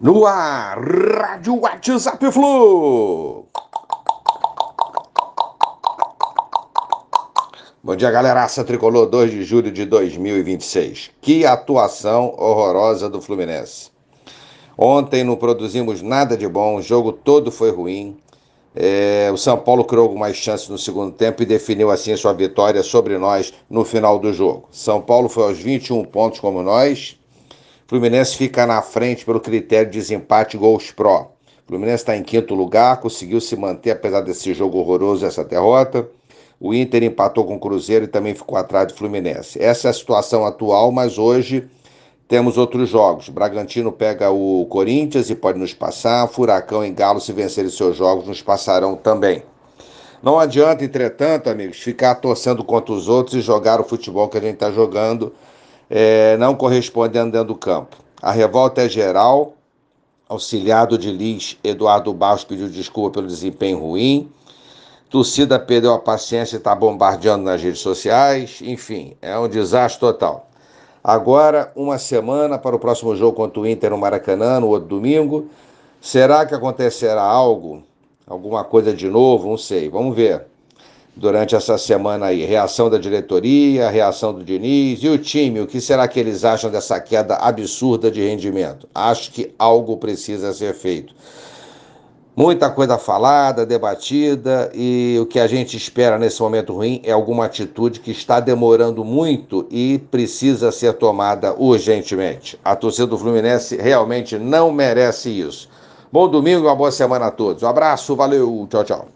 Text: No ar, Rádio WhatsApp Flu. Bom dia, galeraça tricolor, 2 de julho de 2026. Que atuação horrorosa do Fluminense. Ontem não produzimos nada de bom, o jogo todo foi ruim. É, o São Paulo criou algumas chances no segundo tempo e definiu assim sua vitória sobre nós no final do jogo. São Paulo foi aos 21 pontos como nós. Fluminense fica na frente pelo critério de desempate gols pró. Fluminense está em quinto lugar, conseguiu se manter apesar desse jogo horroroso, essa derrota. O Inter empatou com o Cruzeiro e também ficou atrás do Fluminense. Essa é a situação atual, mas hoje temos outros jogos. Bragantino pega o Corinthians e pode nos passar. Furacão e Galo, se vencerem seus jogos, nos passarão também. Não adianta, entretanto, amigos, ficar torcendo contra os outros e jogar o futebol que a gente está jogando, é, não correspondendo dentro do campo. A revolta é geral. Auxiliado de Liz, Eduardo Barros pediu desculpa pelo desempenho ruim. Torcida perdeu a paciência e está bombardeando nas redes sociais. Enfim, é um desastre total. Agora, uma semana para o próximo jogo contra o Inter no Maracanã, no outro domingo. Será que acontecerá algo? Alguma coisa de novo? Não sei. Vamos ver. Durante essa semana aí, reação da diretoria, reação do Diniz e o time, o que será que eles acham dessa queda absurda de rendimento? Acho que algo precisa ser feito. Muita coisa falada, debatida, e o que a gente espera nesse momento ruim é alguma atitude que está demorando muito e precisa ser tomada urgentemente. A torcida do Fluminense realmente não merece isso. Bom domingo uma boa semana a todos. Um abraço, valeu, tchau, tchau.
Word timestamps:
No 0.00 0.26
ar, 0.26 0.78
Rádio 0.78 1.58
WhatsApp 1.58 2.30
Flu. 2.30 3.46
Bom 7.82 7.96
dia, 7.96 8.08
galeraça 8.08 8.62
tricolor, 8.62 9.06
2 9.06 9.32
de 9.32 9.42
julho 9.42 9.72
de 9.72 9.84
2026. 9.84 11.10
Que 11.20 11.44
atuação 11.44 12.32
horrorosa 12.38 13.10
do 13.10 13.20
Fluminense. 13.20 13.90
Ontem 14.76 15.24
não 15.24 15.34
produzimos 15.34 16.00
nada 16.00 16.36
de 16.36 16.46
bom, 16.46 16.76
o 16.76 16.82
jogo 16.82 17.10
todo 17.10 17.50
foi 17.50 17.72
ruim. 17.72 18.16
É, 18.76 19.28
o 19.32 19.36
São 19.36 19.58
Paulo 19.58 19.84
criou 19.84 20.04
algumas 20.04 20.36
chances 20.36 20.68
no 20.68 20.78
segundo 20.78 21.10
tempo 21.10 21.42
e 21.42 21.46
definiu 21.46 21.90
assim 21.90 22.16
sua 22.16 22.32
vitória 22.32 22.84
sobre 22.84 23.18
nós 23.18 23.52
no 23.68 23.84
final 23.84 24.20
do 24.20 24.32
jogo. 24.32 24.68
São 24.70 25.00
Paulo 25.00 25.28
foi 25.28 25.42
aos 25.42 25.58
21 25.58 26.04
pontos 26.04 26.38
como 26.38 26.62
nós. 26.62 27.17
Fluminense 27.88 28.36
fica 28.36 28.66
na 28.66 28.82
frente 28.82 29.24
pelo 29.24 29.40
critério 29.40 29.90
de 29.90 29.98
desempate 29.98 30.58
gols 30.58 30.90
pró. 30.90 31.32
Fluminense 31.66 32.02
está 32.02 32.14
em 32.14 32.22
quinto 32.22 32.54
lugar, 32.54 33.00
conseguiu 33.00 33.40
se 33.40 33.56
manter 33.56 33.92
apesar 33.92 34.20
desse 34.20 34.52
jogo 34.52 34.76
horroroso, 34.76 35.24
essa 35.24 35.42
derrota. 35.42 36.06
O 36.60 36.74
Inter 36.74 37.02
empatou 37.02 37.46
com 37.46 37.56
o 37.56 37.58
Cruzeiro 37.58 38.04
e 38.04 38.08
também 38.08 38.34
ficou 38.34 38.58
atrás 38.58 38.88
do 38.88 38.94
Fluminense. 38.94 39.58
Essa 39.58 39.88
é 39.88 39.90
a 39.90 39.94
situação 39.94 40.44
atual, 40.44 40.92
mas 40.92 41.16
hoje 41.16 41.66
temos 42.28 42.58
outros 42.58 42.90
jogos. 42.90 43.30
Bragantino 43.30 43.90
pega 43.90 44.30
o 44.30 44.66
Corinthians 44.66 45.30
e 45.30 45.34
pode 45.34 45.58
nos 45.58 45.72
passar. 45.72 46.28
Furacão 46.28 46.84
e 46.84 46.90
Galo, 46.90 47.22
se 47.22 47.32
vencerem 47.32 47.70
seus 47.70 47.96
jogos, 47.96 48.26
nos 48.26 48.42
passarão 48.42 48.96
também. 48.96 49.42
Não 50.22 50.38
adianta, 50.38 50.84
entretanto, 50.84 51.48
amigos, 51.48 51.78
ficar 51.78 52.16
torcendo 52.16 52.62
contra 52.62 52.92
os 52.92 53.08
outros 53.08 53.34
e 53.34 53.40
jogar 53.40 53.80
o 53.80 53.84
futebol 53.84 54.28
que 54.28 54.36
a 54.36 54.42
gente 54.42 54.54
está 54.54 54.70
jogando, 54.70 55.32
é, 55.90 56.36
não 56.36 56.54
correspondendo 56.54 57.32
dentro 57.32 57.48
do 57.48 57.54
campo. 57.54 57.96
A 58.20 58.32
revolta 58.32 58.82
é 58.82 58.88
geral. 58.88 59.54
Auxiliado 60.28 60.98
de 60.98 61.10
Liz, 61.10 61.56
Eduardo 61.64 62.12
Barros 62.12 62.44
pediu 62.44 62.68
desculpa 62.68 63.14
pelo 63.14 63.26
desempenho 63.26 63.78
ruim. 63.78 64.30
Torcida 65.08 65.58
perdeu 65.58 65.94
a 65.94 65.98
paciência 65.98 66.56
e 66.56 66.58
está 66.58 66.74
bombardeando 66.74 67.44
nas 67.44 67.62
redes 67.62 67.80
sociais. 67.80 68.58
Enfim, 68.60 69.16
é 69.22 69.38
um 69.38 69.48
desastre 69.48 70.00
total. 70.00 70.50
Agora, 71.02 71.72
uma 71.74 71.96
semana 71.96 72.58
para 72.58 72.76
o 72.76 72.78
próximo 72.78 73.16
jogo 73.16 73.34
contra 73.34 73.58
o 73.58 73.66
Inter 73.66 73.90
no 73.90 73.96
Maracanã, 73.96 74.60
no 74.60 74.68
outro 74.68 74.88
domingo. 74.88 75.48
Será 75.98 76.44
que 76.44 76.54
acontecerá 76.54 77.22
algo? 77.22 77.82
Alguma 78.26 78.62
coisa 78.64 78.92
de 78.92 79.08
novo? 79.08 79.48
Não 79.48 79.56
sei. 79.56 79.88
Vamos 79.88 80.14
ver. 80.14 80.46
Durante 81.18 81.56
essa 81.56 81.76
semana 81.76 82.26
aí, 82.26 82.44
reação 82.44 82.88
da 82.88 82.96
diretoria, 82.96 83.90
reação 83.90 84.32
do 84.32 84.44
Diniz 84.44 85.02
e 85.02 85.08
o 85.08 85.18
time, 85.18 85.60
o 85.60 85.66
que 85.66 85.80
será 85.80 86.06
que 86.06 86.20
eles 86.20 86.44
acham 86.44 86.70
dessa 86.70 87.00
queda 87.00 87.34
absurda 87.34 88.08
de 88.08 88.20
rendimento? 88.20 88.88
Acho 88.94 89.32
que 89.32 89.52
algo 89.58 89.96
precisa 89.96 90.52
ser 90.52 90.74
feito. 90.74 91.12
Muita 92.36 92.70
coisa 92.70 92.96
falada, 92.96 93.66
debatida, 93.66 94.70
e 94.72 95.18
o 95.20 95.26
que 95.26 95.40
a 95.40 95.48
gente 95.48 95.76
espera 95.76 96.20
nesse 96.20 96.40
momento 96.40 96.72
ruim 96.72 97.00
é 97.02 97.10
alguma 97.10 97.46
atitude 97.46 97.98
que 97.98 98.12
está 98.12 98.38
demorando 98.38 99.04
muito 99.04 99.66
e 99.72 99.98
precisa 100.12 100.70
ser 100.70 100.92
tomada 100.92 101.52
urgentemente. 101.58 102.56
A 102.64 102.76
torcida 102.76 103.08
do 103.08 103.18
Fluminense 103.18 103.76
realmente 103.76 104.38
não 104.38 104.70
merece 104.70 105.30
isso. 105.30 105.68
Bom 106.12 106.28
domingo 106.28 106.68
uma 106.68 106.76
boa 106.76 106.92
semana 106.92 107.26
a 107.26 107.30
todos. 107.32 107.64
Um 107.64 107.66
abraço, 107.66 108.14
valeu, 108.14 108.68
tchau, 108.70 108.84
tchau. 108.84 109.06